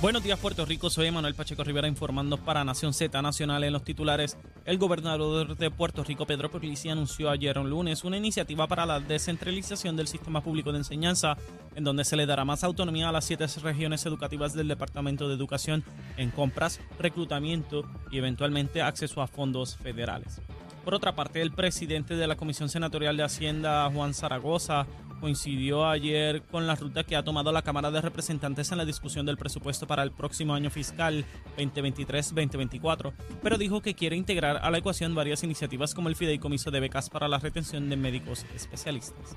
[0.00, 3.82] Buenos días Puerto Rico, soy Manuel Pacheco Rivera informando para Nación Z Nacional en los
[3.82, 4.38] titulares.
[4.64, 9.00] El gobernador de Puerto Rico, Pedro Pierluisi, anunció ayer un lunes una iniciativa para la
[9.00, 11.36] descentralización del sistema público de enseñanza,
[11.74, 15.34] en donde se le dará más autonomía a las siete regiones educativas del Departamento de
[15.34, 15.82] Educación
[16.16, 20.40] en compras, reclutamiento y eventualmente acceso a fondos federales.
[20.84, 24.86] Por otra parte, el presidente de la Comisión Senatorial de Hacienda, Juan Zaragoza,
[25.20, 29.26] coincidió ayer con la ruta que ha tomado la Cámara de Representantes en la discusión
[29.26, 31.24] del presupuesto para el próximo año fiscal
[31.56, 36.80] 2023-2024, pero dijo que quiere integrar a la ecuación varias iniciativas como el fideicomiso de
[36.80, 39.36] becas para la retención de médicos especialistas.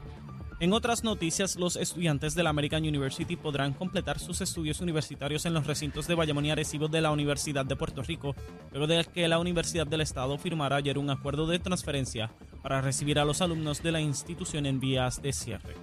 [0.62, 5.56] En otras noticias, los estudiantes de la American University podrán completar sus estudios universitarios en
[5.56, 8.36] los recintos de Bayamón y Arecibo de la Universidad de Puerto Rico,
[8.70, 13.20] luego de que la Universidad del Estado firmara ayer un acuerdo de transferencia para recibir
[13.20, 15.76] a los alumnos de la institución en vías de cierre.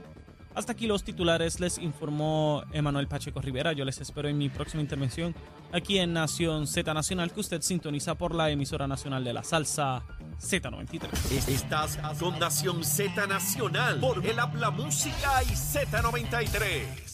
[0.55, 3.73] Hasta aquí los titulares, les informó Emanuel Pacheco Rivera.
[3.75, 5.33] Yo les espero en mi próxima intervención
[5.73, 10.03] aquí en Nación Z Nacional, que usted sintoniza por la emisora nacional de la salsa
[10.41, 11.49] Z93.
[11.49, 17.08] Estás con Nación Z Nacional por el Habla Música y Z93.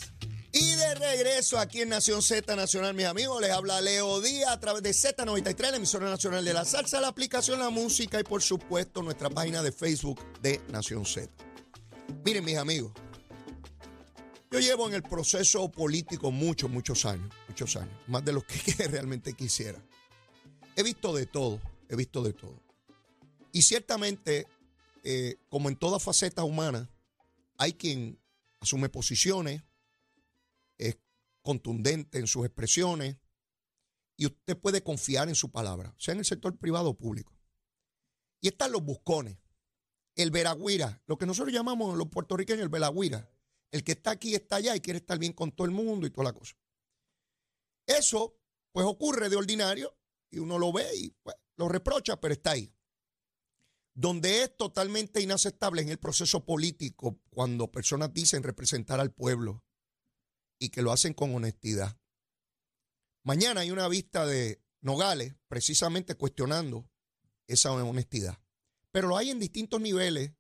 [0.65, 4.61] Y de regreso aquí en Nación Z Nacional, mis amigos, les habla Leo Díaz a
[4.61, 8.41] través de Z93, la emisora nacional de la salsa, la aplicación La Música y por
[8.41, 11.29] supuesto nuestra página de Facebook de Nación Z.
[12.25, 12.93] Miren, mis amigos,
[14.51, 18.89] yo llevo en el proceso político muchos, muchos años, muchos años, más de los que
[18.89, 19.85] realmente quisiera.
[20.77, 22.59] He visto de todo, he visto de todo.
[23.53, 24.47] Y ciertamente,
[25.03, 26.89] eh, como en toda faceta humana,
[27.59, 28.19] hay quien
[28.61, 29.63] asume posiciones,
[30.79, 30.99] es
[31.43, 33.19] contundente en sus expresiones
[34.17, 37.37] y usted puede confiar en su palabra, sea en el sector privado o público.
[38.41, 39.39] Y están los buscones,
[40.15, 43.31] el veragüira, lo que nosotros llamamos los puertorriqueños el veragüira,
[43.71, 46.11] el que está aquí está allá y quiere estar bien con todo el mundo y
[46.11, 46.57] toda la cosa.
[47.87, 48.39] Eso,
[48.73, 49.97] pues ocurre de ordinario
[50.31, 52.73] y uno lo ve y pues, lo reprocha, pero está ahí.
[53.95, 59.65] Donde es totalmente inaceptable en el proceso político cuando personas dicen representar al pueblo
[60.59, 61.99] y que lo hacen con honestidad.
[63.23, 66.91] Mañana hay una vista de Nogales precisamente cuestionando
[67.47, 68.39] esa honestidad.
[68.91, 70.33] Pero lo hay en distintos niveles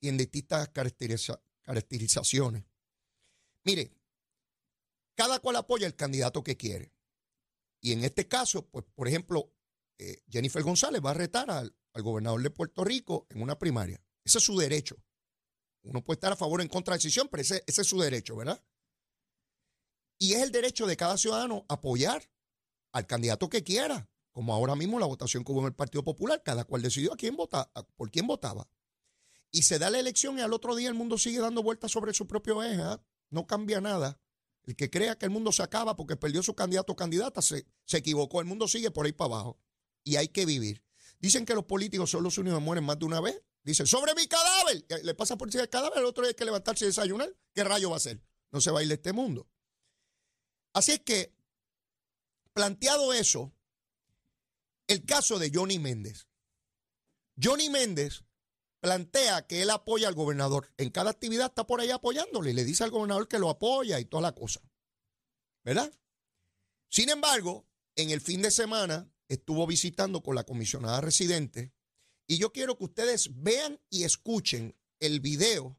[0.00, 2.64] y en distintas caracterizaciones.
[3.64, 3.92] Mire,
[5.14, 6.92] cada cual apoya el candidato que quiere.
[7.80, 9.52] Y en este caso, pues, por ejemplo,
[9.98, 14.00] eh, Jennifer González va a retar al, gobernador de Puerto Rico en una primaria.
[14.24, 14.96] Ese es su derecho.
[15.82, 18.36] Uno puede estar a favor o en contra de decisión, pero ese es su derecho,
[18.36, 18.62] ¿verdad?
[20.18, 22.28] Y es el derecho de cada ciudadano apoyar
[22.92, 26.42] al candidato que quiera, como ahora mismo la votación que hubo en el Partido Popular,
[26.42, 28.68] cada cual decidió a quién vota, por quién votaba.
[29.50, 32.12] Y se da la elección y al otro día el mundo sigue dando vueltas sobre
[32.12, 32.82] su propio eje.
[32.82, 33.00] ¿ah?
[33.30, 34.20] No cambia nada.
[34.64, 37.66] El que crea que el mundo se acaba porque perdió su candidato o candidata se,
[37.84, 38.40] se equivocó.
[38.40, 39.58] El mundo sigue por ahí para abajo.
[40.04, 40.84] Y hay que vivir.
[41.18, 43.42] Dicen que los políticos son los únicos que mueren más de una vez.
[43.62, 44.84] Dicen, sobre mi cadáver.
[45.02, 47.34] Le pasa por encima del cadáver, el otro día hay que levantarse y desayunar.
[47.54, 48.22] ¿Qué rayo va a ser?
[48.50, 49.48] No se va a ir de este mundo.
[50.72, 51.34] Así es que,
[52.52, 53.52] planteado eso,
[54.86, 56.28] el caso de Johnny Méndez.
[57.40, 58.24] Johnny Méndez
[58.80, 60.72] plantea que él apoya al gobernador.
[60.76, 64.04] En cada actividad está por ahí apoyándole le dice al gobernador que lo apoya y
[64.04, 64.60] toda la cosa.
[65.64, 65.92] ¿Verdad?
[66.88, 71.72] Sin embargo, en el fin de semana estuvo visitando con la comisionada residente
[72.26, 75.78] y yo quiero que ustedes vean y escuchen el video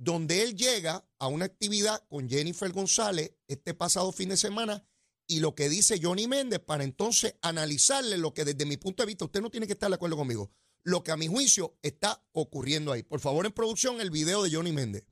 [0.00, 4.82] donde él llega a una actividad con Jennifer González este pasado fin de semana
[5.26, 9.08] y lo que dice Johnny Méndez para entonces analizarle lo que desde mi punto de
[9.08, 10.50] vista, usted no tiene que estar de acuerdo conmigo,
[10.84, 13.02] lo que a mi juicio está ocurriendo ahí.
[13.02, 15.04] Por favor, en producción, el video de Johnny Méndez.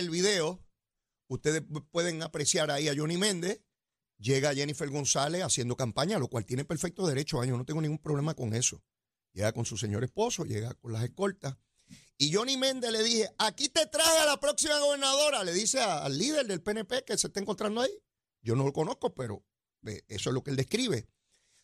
[0.00, 0.64] El video.
[1.28, 1.62] Ustedes
[1.92, 3.60] pueden apreciar ahí a Johnny Méndez.
[4.18, 7.42] Llega Jennifer González haciendo campaña, lo cual tiene perfecto derecho.
[7.44, 8.82] Yo no tengo ningún problema con eso.
[9.32, 11.56] Llega con su señor esposo, llega con las escoltas.
[12.18, 15.42] Y Johnny Méndez le dije, aquí te traje a la próxima gobernadora.
[15.42, 17.92] Le dice al líder del PNP que se está encontrando ahí.
[18.42, 19.42] Yo no lo conozco, pero
[19.86, 21.08] eh, eso es lo que él describe.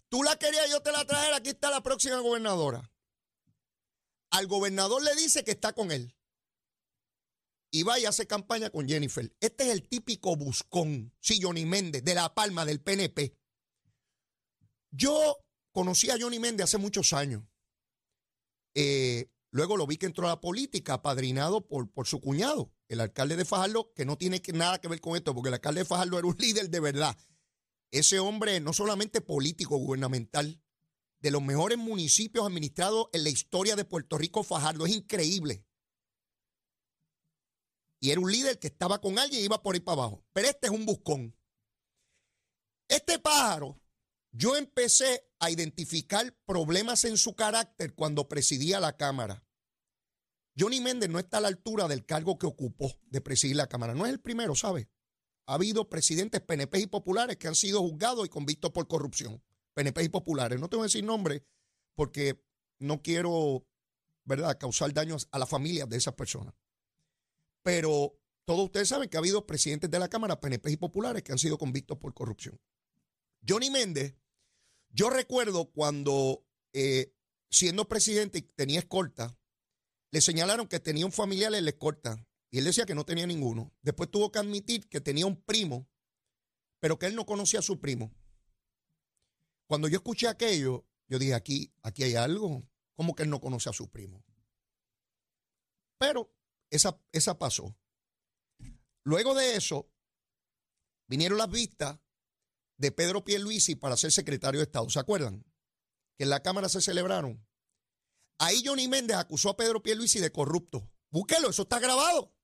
[0.09, 2.91] Tú la querías, yo te la traje, aquí está la próxima gobernadora.
[4.31, 6.16] Al gobernador le dice que está con él.
[7.71, 9.35] Y va y hace campaña con Jennifer.
[9.41, 13.37] Este es el típico buscón, sí, Johnny Méndez, de La Palma, del PNP.
[14.91, 15.39] Yo
[15.73, 17.43] conocí a Johnny Méndez hace muchos años.
[18.75, 23.01] Eh, luego lo vi que entró a la política, apadrinado por, por su cuñado, el
[23.01, 25.87] alcalde de Fajardo, que no tiene nada que ver con esto, porque el alcalde de
[25.87, 27.17] Fajardo era un líder de verdad.
[27.91, 30.63] Ese hombre no solamente político, gubernamental,
[31.21, 35.66] de los mejores municipios administrados en la historia de Puerto Rico, Fajardo, es increíble.
[38.01, 40.25] Y era un líder que estaba con alguien y iba por ahí para abajo.
[40.33, 41.35] Pero este es un buscón.
[42.89, 43.81] Este pájaro,
[44.33, 49.45] yo empecé a identificar problemas en su carácter cuando presidía la Cámara.
[50.59, 53.95] Johnny Méndez no está a la altura del cargo que ocupó de presidir la Cámara.
[53.95, 54.89] No es el primero, ¿sabe?
[55.47, 59.43] Ha habido presidentes PNP y populares que han sido juzgados y convictos por corrupción.
[59.75, 60.59] PNP y populares.
[60.59, 61.45] No tengo que decir nombre
[61.95, 62.43] porque
[62.79, 63.67] no quiero,
[64.25, 66.55] ¿verdad?, causar daños a la familia de esas personas.
[67.67, 71.33] Pero todos ustedes saben que ha habido presidentes de la Cámara, PNP y populares, que
[71.33, 72.61] han sido convictos por corrupción.
[73.45, 74.15] Johnny Méndez,
[74.91, 77.13] yo recuerdo cuando eh,
[77.51, 79.37] siendo presidente y tenía escolta,
[80.13, 83.27] le señalaron que tenía un familiar en la escolta y él decía que no tenía
[83.27, 83.75] ninguno.
[83.83, 85.89] Después tuvo que admitir que tenía un primo,
[86.79, 88.15] pero que él no conocía a su primo.
[89.67, 92.63] Cuando yo escuché aquello, yo dije, aquí, aquí hay algo.
[92.95, 94.25] ¿Cómo que él no conoce a su primo?
[95.99, 96.36] Pero
[96.71, 97.77] esa, esa pasó.
[99.05, 99.91] Luego de eso,
[101.09, 101.99] vinieron las vistas
[102.79, 104.89] de Pedro Pierluisi para ser secretario de Estado.
[104.91, 105.45] ¿Se acuerdan?
[106.19, 107.47] Que en la Cámara se celebraron.
[108.39, 110.91] Ahí Johnny Méndez acusó a Pedro Pierluisi de corrupto.
[111.11, 112.35] Búsquelo, eso está grabado.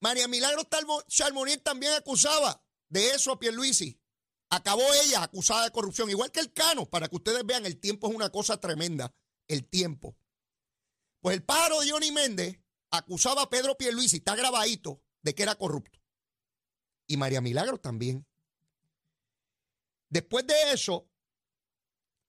[0.00, 0.62] María Milagro
[1.08, 4.00] Chalmonier también acusaba de eso a Pierluisi.
[4.50, 8.08] Acabó ella acusada de corrupción, igual que el Cano, para que ustedes vean, el tiempo
[8.08, 9.14] es una cosa tremenda,
[9.46, 10.16] el tiempo.
[11.20, 12.58] Pues el pájaro de Johnny Méndez
[12.90, 15.98] acusaba a Pedro Pierluisi, está grabadito, de que era corrupto.
[17.06, 18.26] Y María Milagro también.
[20.08, 21.08] Después de eso,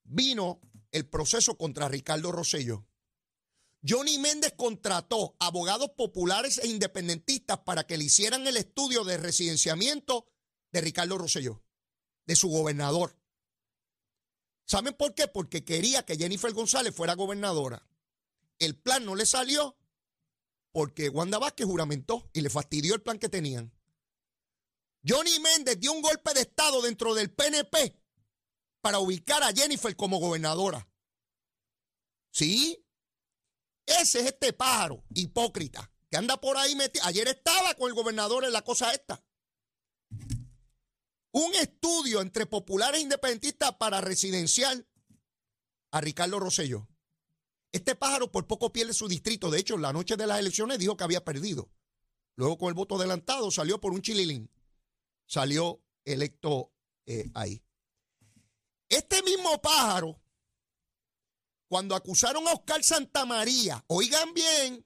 [0.04, 0.62] vino
[0.92, 2.86] el proceso contra Ricardo Rosello.
[3.88, 10.28] Johnny Méndez contrató abogados populares e independentistas para que le hicieran el estudio de residenciamiento
[10.72, 11.64] de Ricardo Rosselló,
[12.26, 13.18] de su gobernador.
[14.66, 15.28] ¿Saben por qué?
[15.28, 17.88] Porque quería que Jennifer González fuera gobernadora.
[18.60, 19.79] El plan no le salió
[20.72, 23.74] porque Wanda Vázquez juramentó y le fastidió el plan que tenían.
[25.08, 27.98] Johnny Méndez dio un golpe de Estado dentro del PNP
[28.82, 30.88] para ubicar a Jennifer como gobernadora.
[32.32, 32.86] Sí,
[33.86, 37.06] ese es este pájaro hipócrita que anda por ahí metido.
[37.06, 39.24] Ayer estaba con el gobernador en la cosa esta.
[41.32, 44.88] Un estudio entre populares e independentistas para residencial
[45.92, 46.89] a Ricardo Rosselló.
[47.72, 49.52] Este pájaro por poco pierde su distrito.
[49.52, 51.70] De hecho, la noche de las elecciones dijo que había perdido.
[52.36, 54.50] Luego, con el voto adelantado, salió por un chililín.
[55.26, 56.72] Salió electo
[57.06, 57.62] eh, ahí.
[58.88, 60.20] Este mismo pájaro
[61.70, 64.84] cuando acusaron a Oscar Santamaría, oigan bien,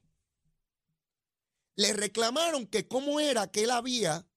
[1.78, 4.28] le reclamaron que cómo era que él había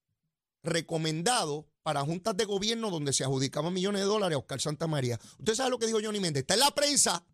[0.63, 5.19] recomendado para juntas de gobierno donde se adjudicaban millones de dólares a Oscar Santamaría.
[5.39, 6.43] Usted sabe lo que dijo Johnny Méndez.
[6.43, 7.25] Está en la prensa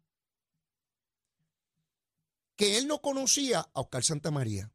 [2.57, 4.71] que él no conocía a Oscar Santamaría.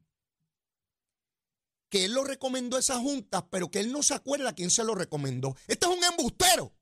[1.88, 4.70] Que él lo recomendó a esas juntas, pero que él no se acuerda a quién
[4.70, 5.56] se lo recomendó.
[5.66, 6.74] Este es un embustero.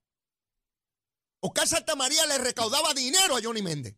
[1.40, 3.96] Oscar Santamaría le recaudaba dinero a Johnny Méndez.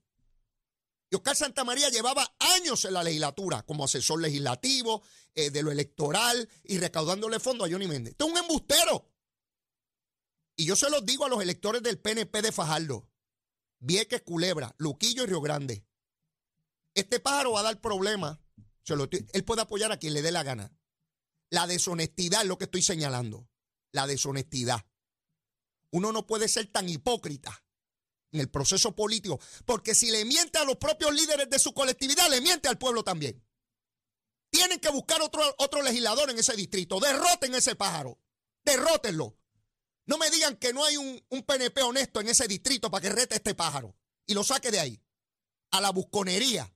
[1.11, 5.03] Y Oscar Santamaría llevaba años en la legislatura como asesor legislativo
[5.35, 8.13] eh, de lo electoral y recaudándole fondos a Johnny Méndez.
[8.13, 9.11] Esto es un embustero.
[10.57, 13.09] Y yo se los digo a los electores del PNP de Fajardo,
[13.79, 15.88] Vieques, Culebra, Luquillo y Río Grande.
[16.99, 18.41] Este pájaro va a dar problemas.
[19.33, 20.77] él puede apoyar a quien le dé la gana.
[21.49, 23.49] La deshonestidad es lo que estoy señalando.
[23.93, 24.85] La deshonestidad.
[25.93, 27.65] Uno no puede ser tan hipócrita
[28.33, 32.29] en el proceso político, porque si le miente a los propios líderes de su colectividad,
[32.29, 33.47] le miente al pueblo también.
[34.51, 36.99] Tienen que buscar otro, otro legislador en ese distrito.
[36.99, 38.19] Derroten ese pájaro.
[38.65, 39.39] Derrótenlo.
[40.07, 43.11] No me digan que no hay un, un PNP honesto en ese distrito para que
[43.11, 45.01] rete a este pájaro y lo saque de ahí.
[45.71, 46.75] A la busconería.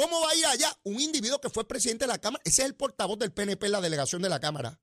[0.00, 2.40] ¿Cómo va a ir allá un individuo que fue presidente de la Cámara?
[2.46, 4.80] Ese es el portavoz del PNP en la delegación de la Cámara.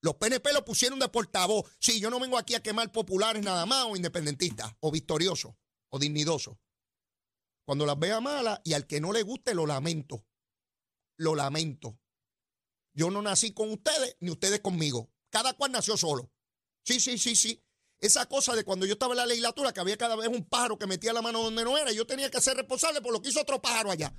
[0.00, 1.70] Los PNP lo pusieron de portavoz.
[1.78, 5.52] Sí, yo no vengo aquí a quemar populares nada más o independentistas o victoriosos
[5.90, 6.56] o dignidosos.
[7.66, 10.24] Cuando las vea malas y al que no le guste lo lamento.
[11.18, 12.00] Lo lamento.
[12.94, 15.12] Yo no nací con ustedes ni ustedes conmigo.
[15.28, 16.32] Cada cual nació solo.
[16.86, 17.65] Sí, sí, sí, sí.
[18.00, 20.78] Esa cosa de cuando yo estaba en la legislatura, que había cada vez un pájaro
[20.78, 23.22] que metía la mano donde no era, y yo tenía que ser responsable por lo
[23.22, 24.14] que hizo otro pájaro allá.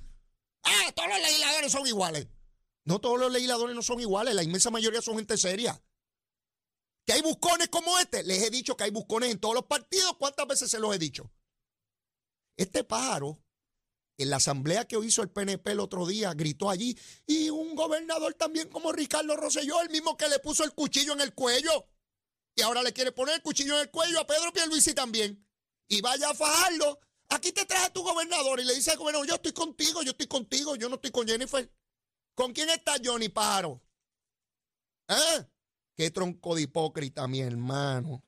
[0.64, 2.26] Ah, todos los legisladores son iguales.
[2.84, 5.80] No todos los legisladores no son iguales, la inmensa mayoría son gente seria.
[7.06, 10.16] Que hay buscones como este, les he dicho que hay buscones en todos los partidos,
[10.18, 11.30] ¿cuántas veces se los he dicho?
[12.56, 13.38] Este pájaro,
[14.18, 18.34] en la asamblea que hizo el PNP el otro día, gritó allí, y un gobernador
[18.34, 21.86] también como Ricardo Rosselló, el mismo que le puso el cuchillo en el cuello
[22.58, 25.46] y ahora le quiere poner el cuchillo en el cuello a Pedro Pierluisi también.
[25.86, 26.98] Y vaya a fajarlo.
[27.28, 30.26] Aquí te traje tu gobernador y le dice al gobernador, yo estoy contigo, yo estoy
[30.26, 31.72] contigo, yo no estoy con Jennifer.
[32.34, 33.80] ¿Con quién está Johnny Pájaro?
[35.06, 35.46] ¿Eh?
[35.94, 38.24] Qué tronco de hipócrita, mi hermano.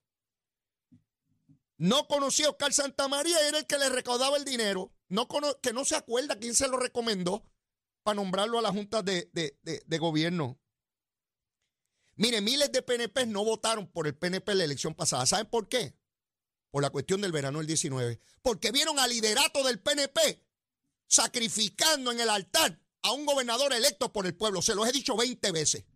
[1.76, 4.92] No conocía a Oscar Santamaría, era el que le recaudaba el dinero.
[5.08, 5.26] No
[5.60, 7.44] que no se acuerda quién se lo recomendó
[8.04, 10.60] para nombrarlo a la Junta de, de Gobierno.
[12.20, 15.24] Mire, miles de PNP no votaron por el PNP en la elección pasada.
[15.24, 15.96] ¿Saben por qué?
[16.70, 18.20] Por la cuestión del verano del 19.
[18.42, 20.46] Porque vieron al liderato del PNP
[21.06, 24.60] sacrificando en el altar a un gobernador electo por el pueblo.
[24.60, 25.86] Se los he dicho 20 veces.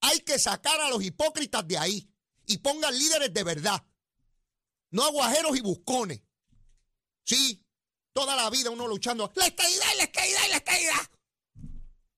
[0.00, 2.10] Hay que sacar a los hipócritas de ahí
[2.46, 3.84] y pongan líderes de verdad.
[4.90, 6.22] No aguajeros y buscones.
[7.24, 7.62] Sí,
[8.14, 9.30] toda la vida uno luchando.
[9.34, 11.10] La estadidad la estadidad la estadidad.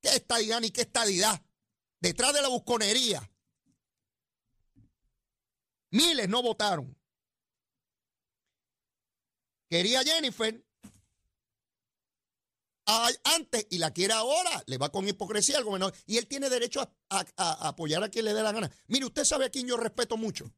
[0.01, 1.45] ¿Qué estadidad ni qué estadidad?
[2.05, 3.31] Detrás de la busconería.
[5.91, 6.95] Miles no votaron.
[9.71, 10.63] Quería Jennifer
[13.25, 14.63] antes y la quiere ahora.
[14.67, 15.95] Le va con hipocresía al gobernador.
[16.05, 18.71] Y él tiene derecho a, apoyar a quien le dé la gana.
[18.89, 20.53] Mire, usted sabe a quién yo respeto mucho.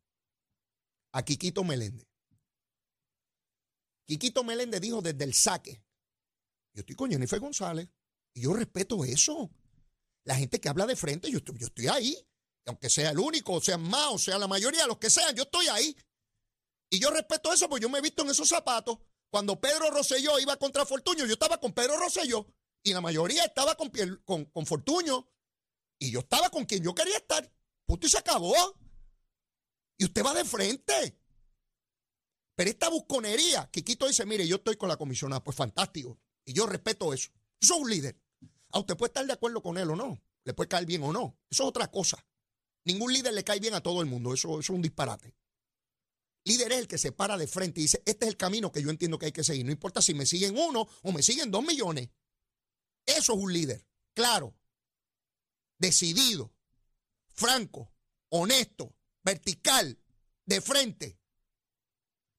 [1.12, 2.08] A Quiquito Meléndez.
[4.04, 5.80] Quiquito Meléndez dijo desde el saque.
[6.74, 7.88] Yo estoy con Jennifer González.
[8.34, 9.48] Y yo respeto eso
[10.26, 12.28] la gente que habla de frente, yo estoy, yo estoy ahí.
[12.66, 15.45] Aunque sea el único, o sea más, o sea la mayoría, los que sean, yo
[15.45, 15.97] estoy ahí.
[16.90, 18.99] Y yo respeto eso, porque yo me he visto en esos zapatos.
[19.30, 22.45] Cuando Pedro Rosselló iba contra Fortuño, yo estaba con Pedro Rosselló.
[22.83, 23.90] Y la mayoría estaba con,
[24.25, 25.30] con, con Fortuño.
[26.00, 27.49] Y yo estaba con quien yo quería estar.
[27.87, 28.54] Punto y se acabó.
[29.97, 31.21] Y usted va de frente.
[32.56, 36.18] Pero esta busconería, Quiquito dice, mire, yo estoy con la comisionada, pues fantástico.
[36.45, 37.30] Y yo respeto eso.
[37.61, 38.21] Yo soy un líder.
[38.76, 41.11] A usted puede estar de acuerdo con él o no, le puede caer bien o
[41.11, 41.38] no.
[41.49, 42.23] Eso es otra cosa.
[42.85, 45.35] Ningún líder le cae bien a todo el mundo, eso, eso es un disparate.
[46.45, 48.83] Líder es el que se para de frente y dice, este es el camino que
[48.83, 49.64] yo entiendo que hay que seguir.
[49.64, 52.11] No importa si me siguen uno o me siguen dos millones.
[53.06, 54.54] Eso es un líder, claro,
[55.78, 56.52] decidido,
[57.33, 57.90] franco,
[58.28, 59.99] honesto, vertical,
[60.45, 61.18] de frente.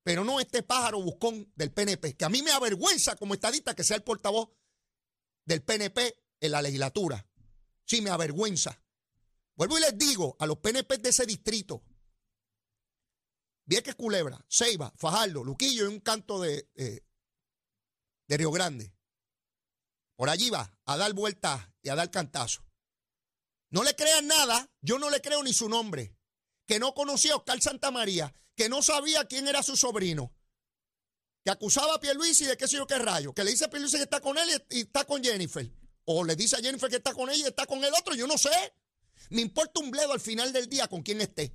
[0.03, 3.84] Pero no este pájaro buscón del PNP, que a mí me avergüenza como estadista que
[3.84, 4.50] sea el portavoz
[5.46, 7.25] del PNP en la legislatura.
[7.86, 8.82] Sí, me avergüenza.
[9.56, 11.84] Vuelvo y les digo a los PNP de ese distrito,
[13.65, 18.94] Vieques Culebra, Ceiba, Fajardo, Luquillo y un canto de, de Río Grande.
[20.15, 22.63] Por allí va a dar vueltas y a dar cantazo.
[23.70, 26.15] No le crean nada, yo no le creo ni su nombre.
[26.65, 30.34] Que no conocía a Oscar Santamaría, que no sabía quién era su sobrino,
[31.44, 33.98] que acusaba a Pierluisi de qué sé yo qué rayo, que le dice a Pierluisi
[33.98, 35.72] que está con él y, está con Jennifer,
[36.09, 38.27] o le dice a Jennifer que está con ella y está con el otro, yo
[38.27, 38.49] no sé.
[39.29, 41.53] Me importa un bledo al final del día con quién esté,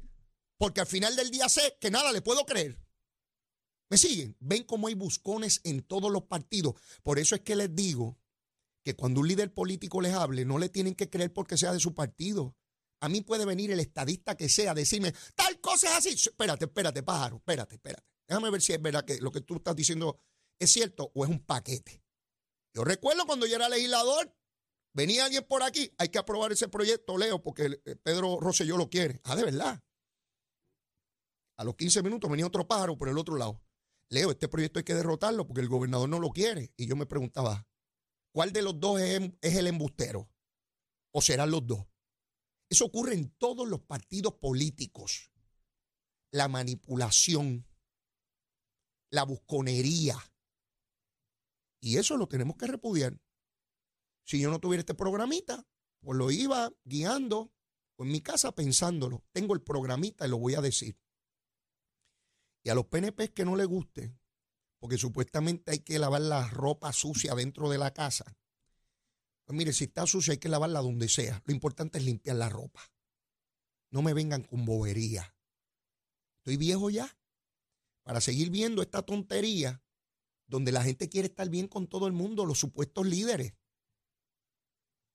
[0.58, 2.78] porque al final del día sé que nada le puedo creer.
[3.88, 4.36] ¿Me siguen?
[4.40, 6.74] Ven cómo hay buscones en todos los partidos.
[7.02, 8.18] Por eso es que les digo
[8.84, 11.80] que cuando un líder político les hable, no le tienen que creer porque sea de
[11.80, 12.54] su partido.
[13.00, 16.10] A mí puede venir el estadista que sea decirme, tal cosa es así.
[16.10, 18.06] Espérate, espérate, pájaro, espérate, espérate.
[18.28, 20.20] Déjame ver si es verdad que lo que tú estás diciendo
[20.58, 22.02] es cierto o es un paquete.
[22.74, 24.34] Yo recuerdo cuando yo era legislador,
[24.92, 28.90] venía alguien por aquí, hay que aprobar ese proyecto, Leo, porque eh, Pedro Rosselló lo
[28.90, 29.20] quiere.
[29.24, 29.82] Ah, de verdad.
[31.56, 33.62] A los 15 minutos venía otro pájaro por el otro lado.
[34.08, 36.72] Leo, este proyecto hay que derrotarlo porque el gobernador no lo quiere.
[36.76, 37.66] Y yo me preguntaba,
[38.32, 40.28] ¿cuál de los dos es, es el embustero?
[41.12, 41.86] ¿O serán los dos?
[42.68, 45.30] Eso ocurre en todos los partidos políticos.
[46.30, 47.66] La manipulación,
[49.10, 50.16] la busconería.
[51.80, 53.21] Y eso lo tenemos que repudiar.
[54.24, 55.66] Si yo no tuviera este programita,
[56.00, 57.52] pues lo iba guiando
[57.98, 59.24] en mi casa pensándolo.
[59.32, 60.98] Tengo el programita y lo voy a decir.
[62.64, 64.14] Y a los PNP que no les guste,
[64.78, 68.36] porque supuestamente hay que lavar la ropa sucia dentro de la casa.
[69.44, 71.42] Pues mire, si está sucia hay que lavarla donde sea.
[71.44, 72.80] Lo importante es limpiar la ropa.
[73.90, 75.34] No me vengan con bobería.
[76.38, 77.16] Estoy viejo ya
[78.02, 79.82] para seguir viendo esta tontería
[80.46, 83.54] donde la gente quiere estar bien con todo el mundo, los supuestos líderes.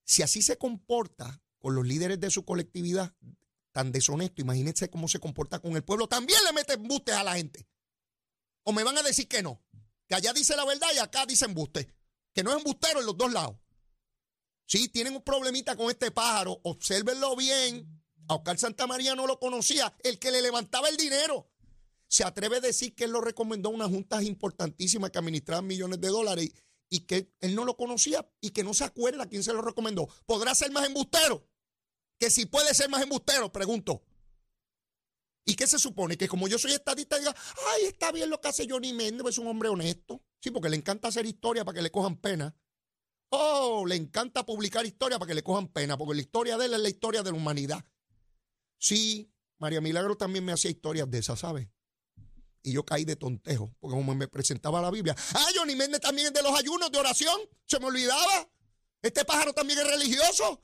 [0.07, 3.13] Si así se comporta con los líderes de su colectividad,
[3.73, 7.35] tan deshonesto, imagínense cómo se comporta con el pueblo, también le mete embustes a la
[7.35, 7.67] gente.
[8.63, 9.61] O me van a decir que no,
[10.07, 11.93] que allá dice la verdad y acá dice embuste,
[12.33, 13.57] que no es embustero en los dos lados.
[14.65, 18.01] Sí, tienen un problemita con este pájaro, obsérvenlo bien.
[18.29, 21.49] A Oscar Santa María no lo conocía, el que le levantaba el dinero.
[22.07, 25.99] Se atreve a decir que él lo recomendó a una junta importantísima que administraban millones
[25.99, 26.51] de dólares
[26.89, 30.07] y, que él no lo conocía y que no se acuerda quién se lo recomendó.
[30.25, 31.47] ¿Podrá ser más embustero?
[32.19, 34.03] Que si puede ser más embustero, pregunto.
[35.45, 36.17] ¿Y qué se supone?
[36.17, 37.33] Que como yo soy estadista, diga,
[37.73, 40.21] ay, está bien lo que hace Johnny Méndez, es un hombre honesto.
[40.41, 42.55] Sí, porque le encanta hacer historia para que le cojan pena.
[43.29, 46.73] Oh, le encanta publicar historia para que le cojan pena, porque la historia de él
[46.73, 47.85] es la historia de la humanidad.
[48.77, 51.67] Sí, María Milagro también me hacía historias de esas, ¿sabes?
[52.67, 55.15] Y yo caí de tontejo, porque como me presentaba la Biblia.
[55.33, 57.39] Ah, Johnny Méndez también es de los ayunos de oración.
[57.65, 58.49] Se me olvidaba.
[59.01, 60.61] Este pájaro también es religioso.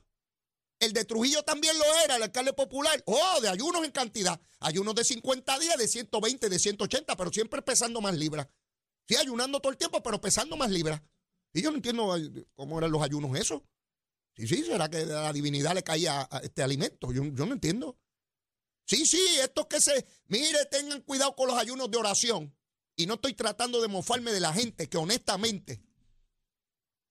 [0.80, 3.02] El de Trujillo también lo era, el alcalde popular.
[3.06, 4.38] Oh, de ayunos en cantidad.
[4.60, 8.48] Ayunos de 50 días, de 120, de 180, pero siempre pesando más libras.
[9.08, 11.00] Sí, ayunando todo el tiempo, pero pesando más libras.
[11.54, 12.14] Y yo no entiendo
[12.54, 13.62] cómo eran los ayunos esos.
[14.36, 17.12] Sí, sí, será que a la divinidad le caía este alimento.
[17.12, 17.96] Yo, yo no entiendo.
[18.86, 22.54] Sí, sí, estos que se, mire, tengan cuidado con los ayunos de oración.
[22.96, 25.82] Y no estoy tratando de mofarme de la gente que honestamente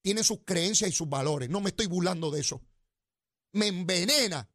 [0.01, 1.49] tiene sus creencias y sus valores.
[1.49, 2.61] No me estoy burlando de eso.
[3.51, 4.49] Me envenena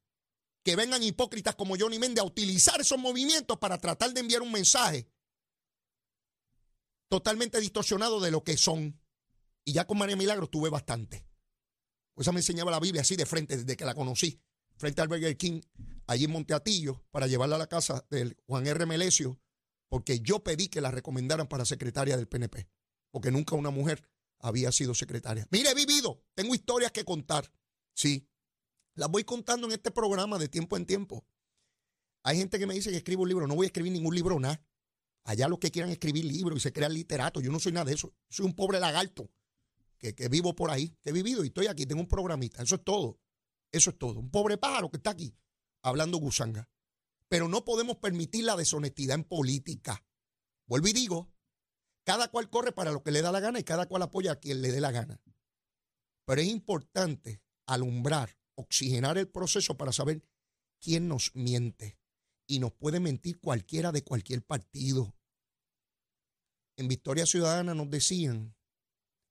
[0.63, 4.53] que vengan hipócritas como Johnny Méndez a utilizar esos movimientos para tratar de enviar un
[4.53, 5.09] mensaje
[7.09, 9.01] totalmente distorsionado de lo que son.
[9.65, 11.27] Y ya con María Milagro tuve bastante.
[12.17, 14.41] Esa me enseñaba la Biblia así de frente desde que la conocí,
[14.77, 15.61] frente al Burger King
[16.09, 18.87] allí en Monteatillo para llevarla a la casa del Juan R.
[18.87, 19.39] Melesio,
[19.89, 22.67] porque yo pedí que la recomendaran para secretaria del PNP,
[23.11, 24.09] porque nunca una mujer
[24.41, 25.47] había sido secretaria.
[25.51, 27.53] Mire, he vivido, tengo historias que contar,
[27.95, 28.27] sí.
[28.95, 31.25] Las voy contando en este programa de tiempo en tiempo.
[32.25, 34.41] Hay gente que me dice que escribo un libro, no voy a escribir ningún libro,
[34.41, 34.61] nada.
[35.25, 37.95] Allá los que quieran escribir libros y se crean literatos, yo no soy nada de
[37.95, 38.15] eso.
[38.31, 39.31] Soy un pobre lagarto
[39.99, 42.63] que, que vivo por ahí, que he vivido y estoy aquí, tengo un programita.
[42.63, 43.21] Eso es todo.
[43.71, 44.19] Eso es todo.
[44.19, 45.37] Un pobre pájaro que está aquí
[45.83, 46.69] hablando gusanga.
[47.29, 50.05] Pero no podemos permitir la deshonestidad en política.
[50.67, 51.31] Vuelvo y digo,
[52.05, 54.37] cada cual corre para lo que le da la gana y cada cual apoya a
[54.37, 55.21] quien le dé la gana.
[56.25, 60.23] Pero es importante alumbrar, oxigenar el proceso para saber
[60.81, 61.99] quién nos miente.
[62.47, 65.15] Y nos puede mentir cualquiera de cualquier partido.
[66.77, 68.57] En Victoria Ciudadana nos decían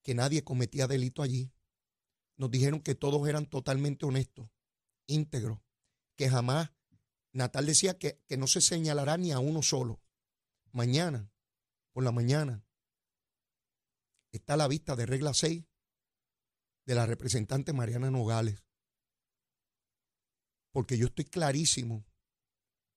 [0.04, 1.52] que nadie cometía delito allí.
[2.36, 4.50] Nos dijeron que todos eran totalmente honestos,
[5.08, 5.60] íntegros,
[6.18, 6.72] que jamás,
[7.32, 10.02] Natal decía que, que no se señalará ni a uno solo.
[10.72, 11.32] Mañana,
[11.94, 12.66] por la mañana,
[14.32, 15.64] está la vista de regla 6
[16.86, 18.64] de la representante Mariana Nogales.
[20.72, 22.06] Porque yo estoy clarísimo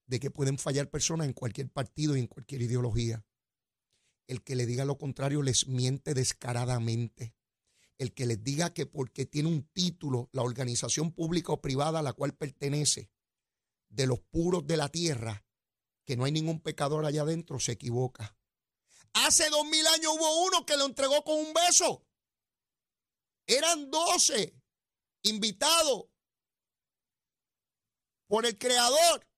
[0.07, 3.25] de que pueden fallar personas en cualquier partido y en cualquier ideología.
[4.27, 7.35] El que le diga lo contrario les miente descaradamente.
[8.01, 12.03] El que les diga que porque tiene un título la organización pública o privada a
[12.03, 13.11] la cual pertenece,
[13.91, 15.45] de los puros de la tierra,
[16.07, 18.39] que no hay ningún pecador allá adentro, se equivoca.
[19.13, 22.07] Hace dos mil años hubo uno que lo entregó con un beso.
[23.47, 24.55] Eran doce
[25.23, 26.07] invitados
[28.29, 29.29] por el Creador,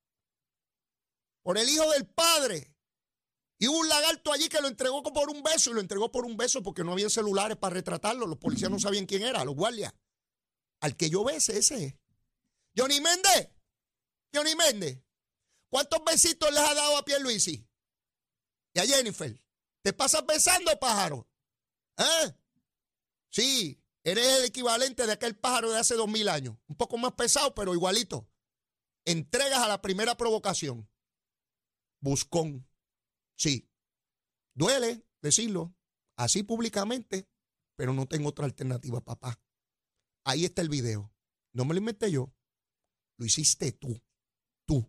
[1.43, 2.72] por el Hijo del Padre.
[3.63, 6.25] Y hubo un lagarto allí que lo entregó por un beso y lo entregó por
[6.25, 8.27] un beso porque no había celulares para retratarlo.
[8.27, 9.95] Los policías no sabían quién era, los guardias.
[10.81, 11.95] Al que yo bese, ese es.
[12.77, 13.51] Johnny Méndez,
[14.35, 15.01] Johnny Méndez,
[15.71, 17.65] ¿cuántos besitos les ha dado a Pierluisi?
[18.75, 19.41] Y a Jennifer.
[19.83, 21.29] ¿Te pasas besando, pájaro?
[21.99, 22.35] ¿Eh?
[23.31, 26.57] Sí, eres el equivalente de aquel pájaro de hace dos mil años.
[26.67, 28.29] Un poco más pesado, pero igualito.
[29.05, 30.91] Entregas a la primera provocación.
[32.01, 32.67] Buscón.
[33.43, 33.69] Sí.
[34.55, 35.75] Duele decirlo
[36.17, 37.29] así públicamente,
[37.75, 39.43] pero no tengo otra alternativa, papá.
[40.23, 41.13] Ahí está el video.
[41.53, 42.33] No me lo inventé yo.
[43.17, 44.01] Lo hiciste tú.
[44.65, 44.89] Tú.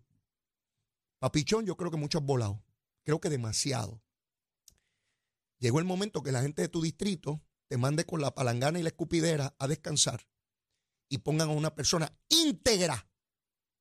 [1.17, 2.63] Papichón, yo creo que mucho has volado.
[3.03, 4.03] Creo que demasiado.
[5.57, 8.83] Llegó el momento que la gente de tu distrito te mande con la palangana y
[8.83, 10.27] la escupidera a descansar
[11.09, 13.09] y pongan a una persona íntegra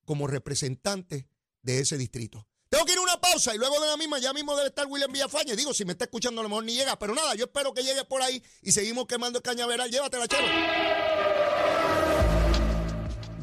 [0.06, 1.28] como representante
[1.61, 2.48] de ese distrito.
[2.70, 5.54] Tengo que ir pausa y luego de la misma ya mismo debe estar William Villafañe.
[5.54, 7.82] Digo, si me está escuchando a lo mejor ni llega, pero nada, yo espero que
[7.82, 9.90] llegue por ahí y seguimos quemando el cañaveral.
[9.90, 10.46] Llévatela, chero.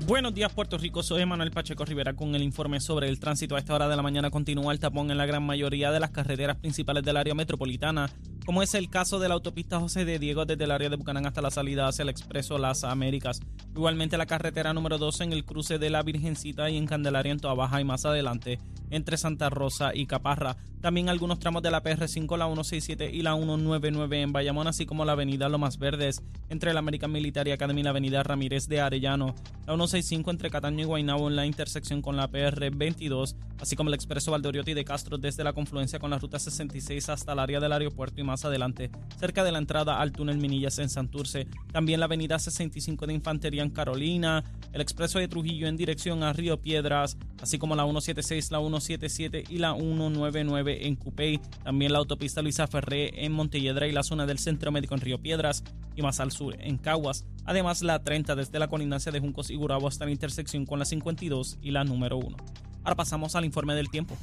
[0.10, 1.04] Buenos días, Puerto Rico.
[1.04, 3.56] Soy Manuel Pacheco Rivera con el informe sobre el tránsito.
[3.56, 6.10] A esta hora de la mañana continúa el tapón en la gran mayoría de las
[6.10, 8.10] carreteras principales del área metropolitana,
[8.44, 11.28] como es el caso de la autopista José de Diego desde el área de Bucanán
[11.28, 13.40] hasta la salida hacia el Expreso Las Américas.
[13.76, 17.40] Igualmente la carretera número 2 en el cruce de la Virgencita y en Candelaria en
[17.40, 18.58] Toa y más adelante
[18.90, 20.58] entre Santa Rosa y Caparra.
[20.82, 25.06] También algunos tramos de la PR5, la 167 y la 199 en Bayamón, así como
[25.06, 29.36] la avenida Lomas Verdes entre la American Military Academy y la avenida Ramírez de Arellano,
[29.68, 33.94] la 165 entre Cataño y Guaynabo en la intersección con la PR22, así como el
[33.94, 37.74] expreso Valdoriotti de Castro desde la confluencia con la ruta 66 hasta el área del
[37.74, 41.48] aeropuerto y más adelante, cerca de la entrada al túnel Minillas en Santurce.
[41.72, 46.34] También la avenida 65 de Infantería en Carolina, el expreso de Trujillo en dirección a
[46.34, 51.40] Río Piedras, así como la 176, la 177 y la 199 en Cupey.
[51.64, 55.20] También la autopista Luisa Ferré en Montelledra y la zona del Centro Médico en Río
[55.22, 55.64] Piedras
[55.96, 57.26] y más al sur en Caguas.
[57.46, 60.86] Además, la 30 desde la colindancia de Juncos y Gurabo hasta la intersección con la
[60.86, 62.38] 52 y la número 1.
[62.84, 64.18] Ahora pasamos al informe del tiempo.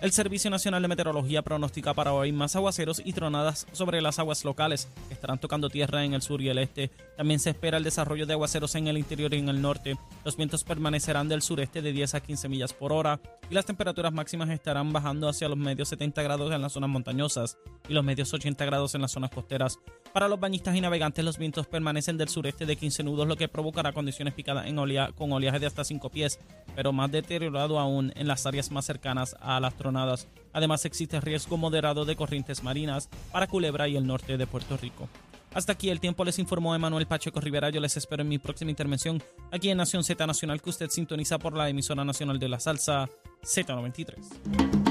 [0.00, 4.44] El Servicio Nacional de Meteorología pronostica para hoy más aguaceros y tronadas sobre las aguas
[4.44, 6.92] locales que estarán tocando tierra en el sur y el este.
[7.16, 9.98] También se espera el desarrollo de aguaceros en el interior y en el norte.
[10.24, 13.20] Los vientos permanecerán del sureste de 10 a 15 millas por hora
[13.50, 17.58] y las temperaturas máximas estarán bajando hacia los medios 70 grados en las zonas montañosas
[17.88, 19.80] y los medios 80 grados en las zonas costeras.
[20.12, 23.48] Para los bañistas y navegantes, los vientos permanecen del sureste de 15 nudos, lo que
[23.48, 26.38] provocará condiciones picadas en olea, con oleaje de hasta 5 pies,
[26.74, 30.26] pero más deteriorado aún en las áreas más cercanas a las tronadas.
[30.52, 35.08] Además, existe riesgo moderado de corrientes marinas para Culebra y el norte de Puerto Rico.
[35.54, 37.70] Hasta aquí el tiempo les informó Emanuel Pacheco Rivera.
[37.70, 41.38] Yo les espero en mi próxima intervención aquí en Nación Z Nacional que usted sintoniza
[41.38, 43.08] por la emisora nacional de la salsa
[43.42, 44.87] Z93.